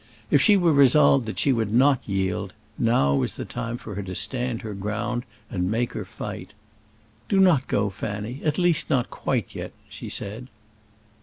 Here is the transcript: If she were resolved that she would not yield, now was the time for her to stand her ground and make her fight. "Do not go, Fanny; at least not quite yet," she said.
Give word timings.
If 0.31 0.41
she 0.41 0.57
were 0.57 0.73
resolved 0.73 1.27
that 1.27 1.37
she 1.37 1.53
would 1.53 1.71
not 1.71 2.09
yield, 2.09 2.53
now 2.79 3.13
was 3.13 3.35
the 3.35 3.45
time 3.45 3.77
for 3.77 3.93
her 3.93 4.01
to 4.01 4.15
stand 4.15 4.63
her 4.63 4.73
ground 4.73 5.25
and 5.47 5.69
make 5.69 5.93
her 5.93 6.05
fight. 6.05 6.55
"Do 7.29 7.39
not 7.39 7.67
go, 7.67 7.91
Fanny; 7.91 8.41
at 8.43 8.57
least 8.57 8.89
not 8.89 9.11
quite 9.11 9.53
yet," 9.53 9.73
she 9.87 10.09
said. 10.09 10.47